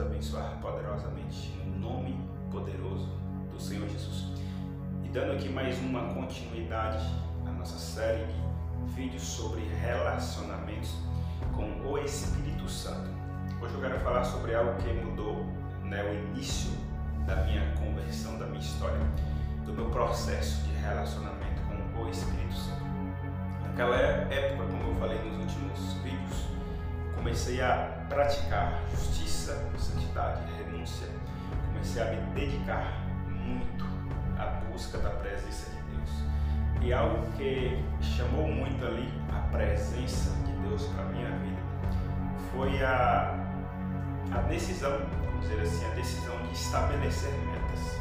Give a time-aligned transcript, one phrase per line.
[0.00, 2.18] Abençoar poderosamente no nome
[2.50, 3.06] poderoso
[3.52, 4.28] do Senhor Jesus.
[5.04, 7.06] E dando aqui mais uma continuidade
[7.46, 10.94] à nossa série de vídeos sobre relacionamentos
[11.54, 13.10] com o Espírito Santo.
[13.60, 15.44] Hoje eu quero falar sobre algo que mudou
[15.84, 16.70] né, o início
[17.26, 18.98] da minha conversão, da minha história,
[19.66, 21.60] do meu processo de relacionamento
[21.94, 22.84] com o Espírito Santo.
[23.62, 26.49] Naquela época, como eu falei nos últimos vídeos,
[27.20, 31.06] comecei a praticar justiça, santidade, renúncia.
[31.66, 33.84] Comecei a me dedicar muito
[34.38, 36.10] à busca da presença de Deus.
[36.80, 41.60] E algo que chamou muito ali a presença de Deus para minha vida
[42.52, 43.36] foi a,
[44.32, 48.00] a decisão, vamos dizer assim, a decisão de estabelecer metas.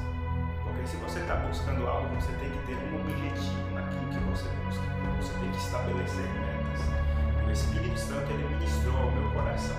[0.64, 4.47] Porque se você está buscando algo, você tem que ter um objetivo naquilo que você
[4.66, 4.84] busca.
[5.17, 7.09] Você tem que estabelecer metas.
[7.50, 9.75] O Espírito Santo ele ministrou ao meu coração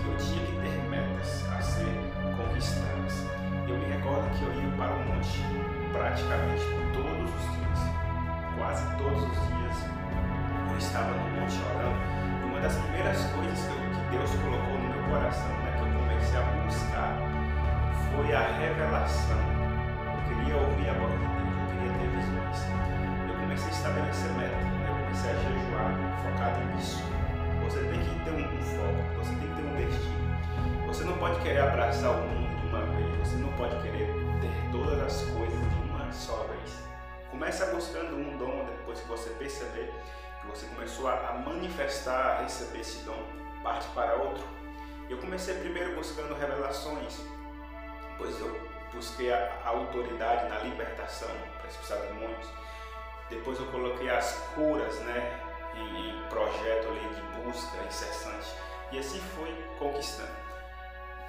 [0.00, 1.92] que eu tinha que ter metas a ser
[2.40, 3.28] conquistadas.
[3.68, 5.44] Eu me recordo que eu ia para o monte
[5.92, 6.64] praticamente
[6.96, 7.80] todos os dias,
[8.56, 9.76] quase todos os dias.
[10.72, 12.00] Eu estava no monte orando.
[12.00, 15.84] E uma das primeiras coisas que, eu, que Deus colocou no meu coração, né, que
[15.84, 17.12] eu comecei a buscar,
[18.08, 19.36] foi a revelação.
[20.00, 22.58] Eu queria ouvir a voz de Deus, eu queria ter visões.
[23.28, 24.81] Eu comecei a estabelecer metas,
[25.12, 27.02] comecei a jejuar, focado nisso.
[27.64, 30.86] Você tem que ter um, foco, você tem que ter um destino.
[30.86, 34.06] Você não pode querer abraçar o mundo de uma vez, você não pode querer
[34.40, 36.78] ter todas as coisas de uma só vez.
[37.30, 39.92] Comece buscando um dom depois que você perceber
[40.40, 43.22] que você começou a manifestar, a receber esse dom,
[43.62, 44.44] parte para outro.
[45.10, 47.20] Eu comecei primeiro buscando revelações,
[48.16, 48.58] pois eu
[48.94, 52.48] busquei a, a autoridade na libertação para expulsar demônios.
[53.30, 55.40] Depois eu coloquei as curas, né,
[55.74, 58.54] em, em projeto ali de busca incessante.
[58.90, 60.42] E assim foi conquistando.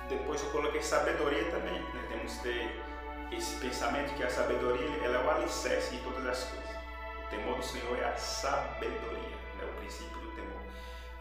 [0.10, 1.80] Depois eu coloquei sabedoria também.
[1.80, 2.06] Né?
[2.10, 2.82] Temos que ter
[3.32, 6.70] esse pensamento que a sabedoria ela é o alicerce de todas as coisas.
[7.26, 9.66] O temor do Senhor é a sabedoria, né?
[9.66, 10.62] o princípio do temor.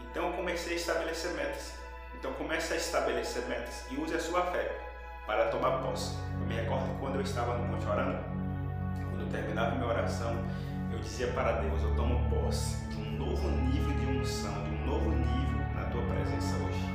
[0.01, 1.73] Então eu comecei a estabelecer metas.
[2.13, 4.79] Então comece a estabelecer metas e use a sua fé
[5.25, 6.15] para tomar posse.
[6.39, 8.32] Eu me recordo quando eu estava no monte orando,
[9.33, 10.37] terminava minha oração,
[10.91, 14.85] eu dizia para Deus, eu tomo posse de um novo nível de unção, de um
[14.85, 16.85] novo nível na tua presença hoje.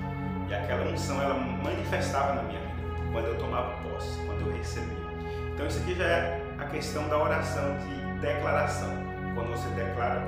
[0.49, 2.79] E aquela unção ela manifestava na minha vida
[3.13, 4.97] quando eu tomava posse, quando eu recebia.
[5.53, 8.91] Então isso aqui já é a questão da oração de declaração.
[9.35, 10.23] Quando você declara,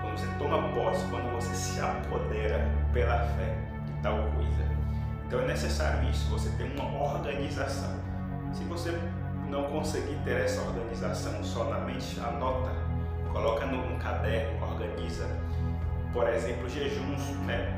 [0.00, 4.64] quando você toma posse, quando você se apodera pela fé de tal coisa.
[5.26, 8.03] Então é necessário isso, você ter uma organização.
[9.54, 12.72] Não conseguir ter essa organização só na mente, anota,
[13.32, 15.28] coloca num caderno, organiza.
[16.12, 17.72] Por exemplo, jejuns, né?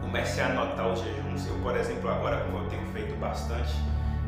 [0.00, 1.46] Comece a anotar os jejuns.
[1.46, 3.76] Eu, por exemplo, agora como eu tenho feito bastante,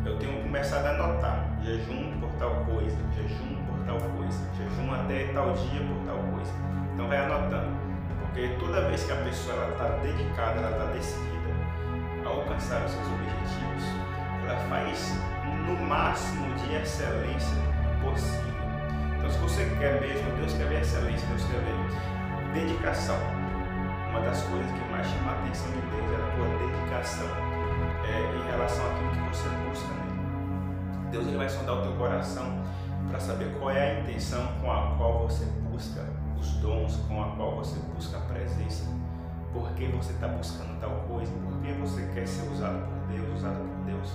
[0.07, 5.33] eu tenho começado a anotar jejum por tal coisa, jejum por tal coisa, jejum até
[5.33, 6.53] tal dia por tal coisa.
[6.95, 7.77] Então vai anotando,
[8.21, 11.51] porque toda vez que a pessoa está dedicada, ela está decidida
[12.25, 14.20] a alcançar os seus objetivos,
[14.51, 15.15] ela faz
[15.67, 17.57] no máximo de excelência
[18.03, 18.51] possível.
[19.17, 23.17] Então se você quer mesmo, Deus quer ver excelência, Deus quer ver dedicação.
[24.11, 27.27] Uma das coisas que mais chama a atenção de Deus é a tua dedicação
[28.09, 31.11] é, em relação àquilo que você busca nele.
[31.13, 32.65] Deus ele vai sondar o teu coração
[33.09, 36.05] para saber qual é a intenção com a qual você busca
[36.39, 38.85] os dons, com a qual você busca a presença.
[39.53, 41.33] Por que você está buscando tal coisa?
[41.33, 44.11] Por que você quer ser usado por Deus, usado por Deus?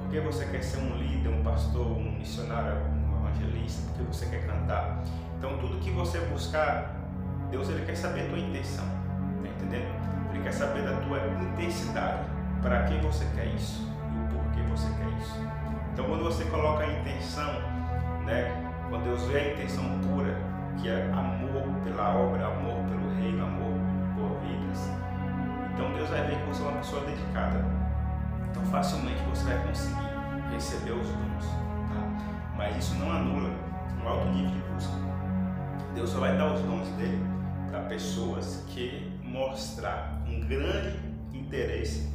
[0.00, 3.82] Por que você quer ser um líder, um pastor, um missionário, um evangelista?
[3.88, 5.02] Por que você quer cantar?
[5.38, 6.94] Então tudo que você buscar,
[7.50, 8.84] Deus ele quer saber a tua intenção.
[8.84, 10.30] Tá entendendo?
[10.32, 11.18] Ele quer saber da tua
[11.50, 12.30] intensidade.
[12.62, 15.36] Para que você quer isso e o porquê você quer isso.
[15.92, 17.52] Então, quando você coloca a intenção,
[18.24, 20.34] né, quando Deus vê a intenção pura,
[20.78, 23.74] que é amor pela obra, amor pelo reino, amor
[24.32, 24.88] por vidas,
[25.72, 27.64] então Deus vai ver que você é uma pessoa dedicada.
[28.50, 29.96] Então, facilmente você vai conseguir
[30.52, 31.44] receber os dons.
[31.44, 32.54] Tá?
[32.56, 33.50] Mas isso não anula
[34.02, 34.92] um alto nível de busca.
[35.94, 37.22] Deus só vai dar os dons dele
[37.68, 40.98] para pessoas que mostrar um grande
[41.32, 42.10] interesse,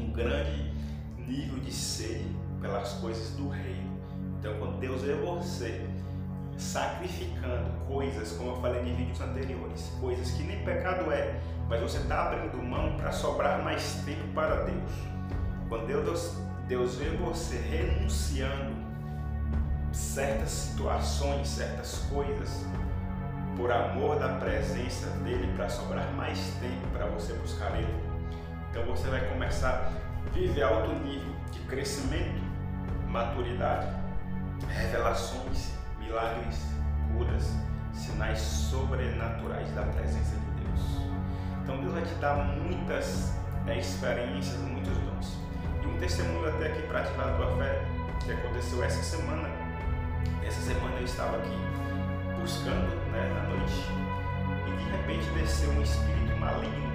[0.00, 0.72] um grande
[1.18, 4.00] nível de sede pelas coisas do reino.
[4.38, 5.86] Então, quando Deus vê você
[6.56, 11.98] sacrificando coisas, como eu falei em vídeos anteriores, coisas que nem pecado é, mas você
[11.98, 14.92] está abrindo mão para sobrar mais tempo para Deus.
[15.68, 16.38] Quando Deus,
[16.68, 18.74] Deus vê você renunciando
[19.92, 22.64] certas situações, certas coisas,
[23.56, 27.94] por amor da presença dele, para sobrar mais tempo para você buscar ele.
[28.70, 29.90] Então você vai começar
[30.26, 32.40] a viver alto nível de crescimento,
[33.08, 33.88] maturidade,
[34.68, 35.75] revelações,
[36.06, 36.66] milagres,
[37.12, 37.52] curas,
[37.92, 41.00] sinais sobrenaturais da presença de Deus.
[41.62, 45.36] Então Deus vai te dar muitas né, experiências, muitos dons.
[45.82, 47.84] E um testemunho até aqui para ativar a tua fé
[48.24, 49.48] que aconteceu essa semana.
[50.44, 51.56] Essa semana eu estava aqui
[52.40, 53.84] buscando né, na noite
[54.66, 56.86] e de repente desceu um espírito maligno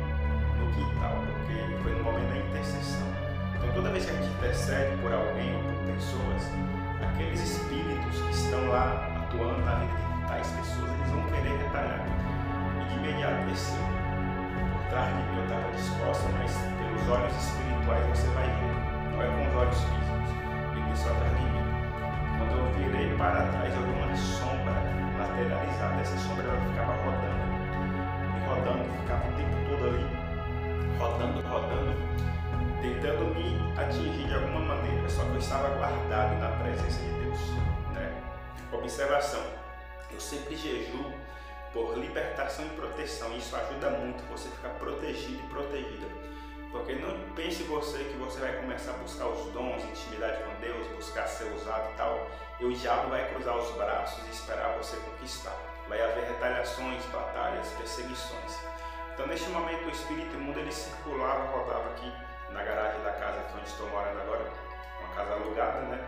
[0.57, 3.07] no quintal, porque foi no momento da intercessão.
[3.55, 6.43] Então toda vez que a gente intercede por alguém ou por pessoas,
[7.05, 12.05] aqueles espíritos que estão lá atuando na vida de tais pessoas, eles vão querer retalhar.
[12.81, 13.83] E de imediato desceu.
[14.73, 18.75] Por trás de mim eu estava disposta, mas pelos olhos espirituais você vai ver.
[19.11, 20.29] Não é com os olhos físicos.
[20.71, 21.65] Ele desceu atrás de mim.
[22.37, 24.75] Quando eu virei para trás, eu vi uma sombra
[25.17, 26.01] materializada.
[26.01, 27.51] Essa sombra ela ficava rodando.
[28.35, 30.05] E rodando, ficava o tempo todo ali.
[30.99, 32.40] Rodando, rodando.
[33.01, 35.09] Tentando me atingir de alguma maneira.
[35.09, 37.39] Só que eu estava guardado na presença de Deus.
[37.95, 38.13] Né?
[38.71, 39.43] Observação.
[40.11, 41.11] Eu sempre jejuo
[41.73, 43.35] por libertação e proteção.
[43.35, 46.05] Isso ajuda muito você ficar protegido e protegida.
[46.71, 50.85] Porque não pense você que você vai começar a buscar os dons, intimidade com Deus,
[50.89, 54.95] buscar ser usado e tal, e o diabo vai cruzar os braços e esperar você
[54.97, 55.57] conquistar.
[55.89, 58.57] Vai haver retaliações, batalhas, perseguições.
[59.13, 63.67] Então, neste momento, o espírito imundo ele circulava, rodava aqui na garagem da casa onde
[63.67, 64.51] estou morando agora,
[64.99, 66.05] uma casa alugada, né?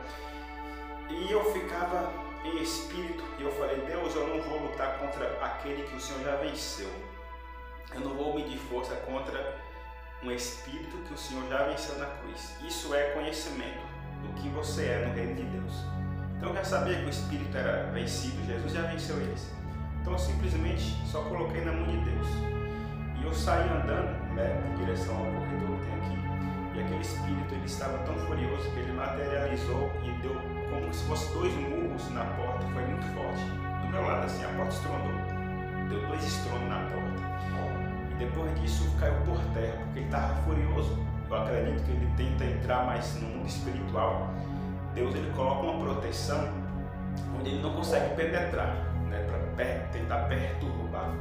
[1.09, 2.11] E eu ficava
[2.43, 6.23] em espírito e eu falei: Deus, eu não vou lutar contra aquele que o Senhor
[6.23, 6.89] já venceu.
[7.93, 9.55] Eu não vou medir força contra
[10.23, 12.55] um espírito que o Senhor já venceu na cruz.
[12.61, 13.85] Isso é conhecimento
[14.21, 15.73] do que você é no reino de Deus.
[16.37, 19.51] Então eu já sabia que o espírito era vencido, Jesus já venceu eles.
[20.01, 22.27] Então eu simplesmente só coloquei na mão de Deus.
[23.19, 26.32] E eu saí andando né, em direção ao corredor que tem aqui.
[26.73, 30.35] E aquele espírito ele estava tão furioso que ele materializou e deu
[30.71, 32.65] como se fosse dois murros na porta.
[32.73, 33.43] Foi muito forte.
[33.81, 35.13] Do meu lado assim a porta estrondou.
[35.89, 37.23] Deu dois estrondos na porta.
[38.09, 40.97] E depois disso caiu por terra, porque ele estava furioso.
[41.29, 44.29] Eu acredito que ele tenta entrar mais no mundo espiritual.
[44.95, 46.49] Deus ele coloca uma proteção
[47.39, 48.75] onde ele não consegue penetrar,
[49.09, 51.11] né, para tentar perturbar.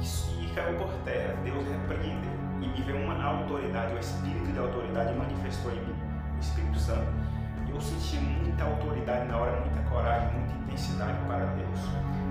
[0.00, 1.34] Isso e caiu por terra.
[1.42, 5.96] Deus repreendeu e me veio uma autoridade, o espírito de autoridade manifestou em mim,
[6.36, 7.08] o Espírito Santo.
[7.66, 11.80] E eu senti muita autoridade na hora, muita coragem, muita intensidade para Deus.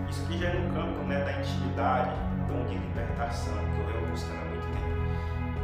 [0.09, 2.11] Isso aqui já é no campo né, da intimidade,
[2.47, 4.99] dom de libertação que eu venho buscando há muito tempo.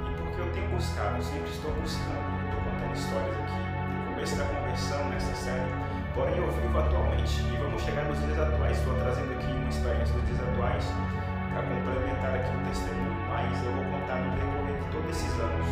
[0.05, 4.35] E porque eu tenho buscado, eu sempre estou buscando, estou contando histórias aqui no começo
[4.37, 5.71] da conversão nessa série,
[6.13, 8.77] porém eu vivo atualmente e vamos chegar nos dias atuais.
[8.77, 10.85] Estou trazendo aqui uma experiência dos dias atuais
[11.55, 15.67] para complementar aqui o testemunho, mas eu vou contar no decorrer de todos esses anos,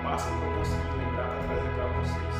[0.00, 2.34] o máximo que eu conseguir lembrar para trazer para vocês.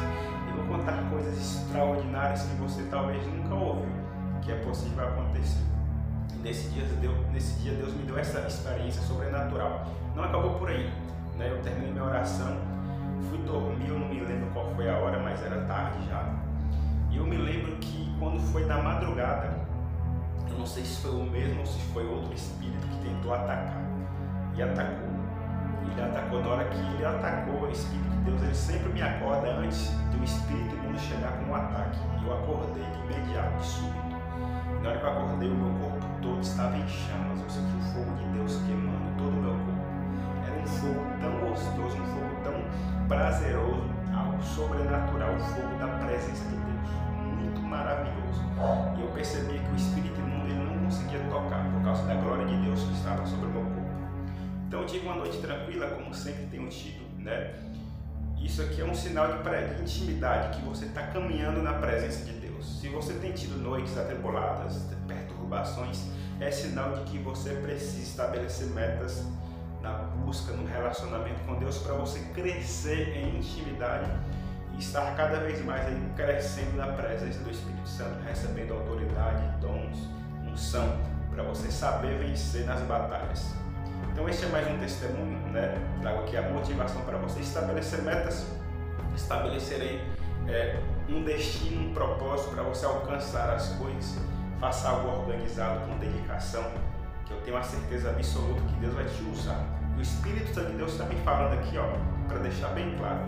[0.48, 3.92] E vou contar coisas extraordinárias que você talvez nunca ouviu
[4.40, 5.62] que é possível acontecer.
[6.42, 9.86] Nesse dia, Deus, nesse dia Deus me deu essa experiência sobrenatural.
[10.16, 10.90] Não acabou por aí.
[11.36, 11.50] Né?
[11.50, 12.56] Eu terminei minha oração,
[13.28, 16.34] fui dormir, eu não me lembro qual foi a hora, mas era tarde já.
[17.10, 19.58] E eu me lembro que quando foi na madrugada,
[20.50, 23.84] eu não sei se foi o mesmo ou se foi outro espírito que tentou atacar.
[24.56, 25.08] E atacou.
[25.90, 28.42] Ele atacou na hora que ele atacou o Espírito de Deus.
[28.42, 31.98] Ele sempre me acorda antes um espírito imundo chegar com um ataque.
[32.24, 34.16] Eu acordei de imediato, de súbito.
[34.82, 37.40] Na hora que eu acordei, o meu corpo todo estava em chamas.
[37.42, 39.84] Eu senti o fogo de Deus queimando todo o meu corpo.
[40.46, 43.84] Era um fogo tão gostoso, um fogo tão prazeroso,
[44.14, 46.88] algo sobrenatural, o fogo da presença de Deus.
[47.36, 48.40] Muito maravilhoso.
[48.96, 52.46] E eu percebi que o espírito imundo ele não conseguia tocar por causa da glória
[52.46, 53.83] de Deus que estava sobre o meu corpo.
[54.74, 57.54] Então tive uma noite tranquila, como sempre tenho tido, né?
[58.42, 62.32] Isso aqui é um sinal de, de intimidade, que você está caminhando na presença de
[62.32, 62.80] Deus.
[62.80, 66.06] Se você tem tido noites atribuladas, perturbações,
[66.40, 69.24] é sinal de que você precisa estabelecer metas
[69.80, 74.10] na busca, no relacionamento com Deus, para você crescer em intimidade
[74.74, 80.08] e estar cada vez mais crescendo na presença do Espírito Santo, recebendo autoridade, dons,
[80.50, 80.98] unção,
[81.30, 83.63] para você saber vencer nas batalhas.
[84.14, 85.76] Então este é mais um testemunho, né?
[86.00, 88.46] Trago aqui a motivação para você estabelecer metas,
[89.12, 90.00] estabelecerei
[90.46, 90.78] é,
[91.08, 94.16] um destino, um propósito para você alcançar as coisas.
[94.60, 96.64] Faça algo organizado com dedicação,
[97.26, 99.66] que eu tenho a certeza absoluta que Deus vai te usar.
[99.98, 101.88] O Espírito Santo de Deus está me falando aqui, ó,
[102.28, 103.20] para deixar bem claro,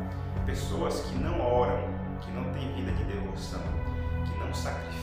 [0.47, 1.81] pessoas que não oram,
[2.21, 3.61] que não têm vida de devoção,
[4.25, 4.97] que não sacrificam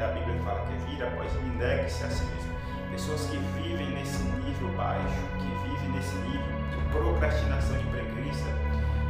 [0.00, 0.04] né?
[0.04, 2.49] A Bíblia fala que é vida após vida, negue-se a si mesmo.
[2.90, 8.50] Pessoas que vivem nesse nível baixo, que vivem nesse nível de procrastinação e preguiça,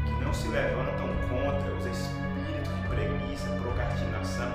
[0.04, 4.52] que não se levantam contra os espíritos de preguiça, procrastinação,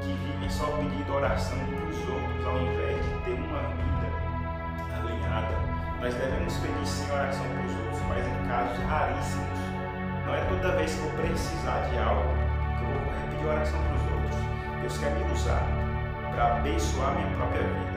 [0.00, 4.08] que vivem só pedindo oração dos outros ao invés de ter uma vida
[4.96, 5.54] alinhada.
[6.00, 9.58] Nós devemos pedir sim oração para os outros, mas em casos raríssimos.
[10.26, 12.22] Não é toda vez que eu precisar de algo
[12.78, 14.80] que eu vou pedir oração para os outros.
[14.80, 15.62] Deus quer me usar
[16.32, 17.91] para abençoar minha própria vida.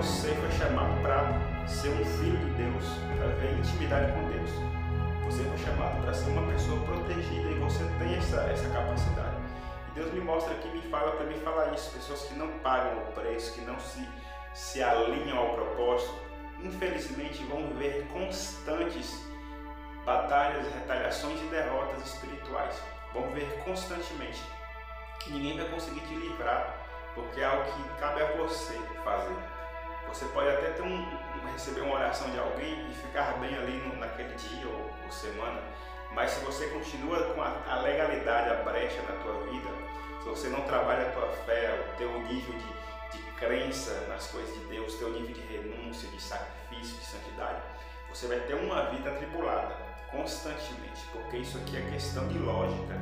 [0.00, 2.84] Você foi chamado para ser um filho de Deus,
[3.18, 4.50] para ver intimidade com Deus.
[5.26, 9.36] Você foi chamado para ser uma pessoa protegida e você tem essa, essa capacidade.
[9.90, 11.90] E Deus me mostra aqui, me fala para me falar isso.
[11.90, 14.08] Pessoas que não pagam o preço, que não se,
[14.54, 16.14] se alinham ao propósito,
[16.62, 19.22] infelizmente vão viver constantes
[20.06, 22.82] batalhas, retaliações e derrotas espirituais.
[23.12, 24.42] Vão viver constantemente.
[25.26, 26.74] Ninguém vai conseguir te livrar,
[27.14, 28.72] porque é algo que cabe a você
[29.04, 29.49] fazer.
[30.08, 31.06] Você pode até ter um,
[31.52, 35.60] receber uma oração de alguém e ficar bem ali no, naquele dia ou, ou, semana,
[36.12, 39.68] mas se você continua com a, a, legalidade, a brecha na tua vida,
[40.22, 44.52] se você não trabalha a tua fé, o teu nível de, de crença nas coisas
[44.54, 47.62] de Deus, teu nível de renúncia, de sacrifício, de santidade,
[48.08, 49.76] você vai ter uma vida atribulada
[50.10, 52.94] constantemente, porque isso aqui é questão de lógica.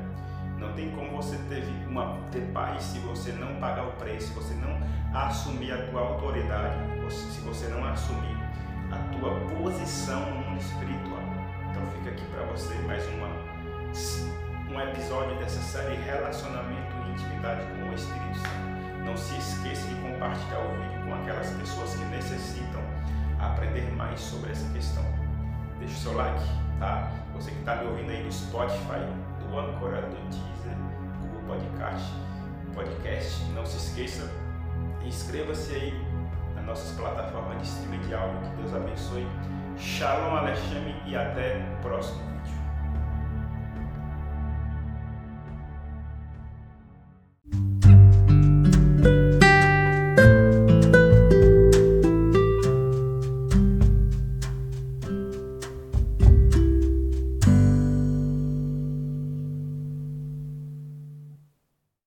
[0.59, 4.35] Não tem como você ter, uma, ter paz se você não pagar o preço, se
[4.35, 4.77] você não
[5.17, 6.77] assumir a tua autoridade,
[7.11, 8.37] se você não assumir
[8.91, 11.23] a tua posição no mundo espiritual.
[11.71, 13.29] Então fica aqui para você mais uma,
[14.73, 19.05] um episódio dessa série Relacionamento e Intimidade com o Espírito Santo.
[19.05, 22.83] Não se esqueça de compartilhar o vídeo com aquelas pessoas que necessitam
[23.39, 25.05] aprender mais sobre essa questão.
[25.79, 26.45] Deixe o seu like,
[26.79, 27.13] tá?
[27.35, 29.07] Você que está me ouvindo aí no Spotify,
[29.49, 30.77] do Anchor, do Deezer,
[31.21, 32.13] Google Podcast,
[32.75, 33.45] podcast.
[33.55, 34.31] Não se esqueça,
[35.05, 36.07] inscreva-se aí
[36.55, 38.41] nas nossas plataformas de streaming de áudio.
[38.43, 39.27] Que Deus abençoe.
[39.79, 42.21] Shalom Alexandre e até o próximo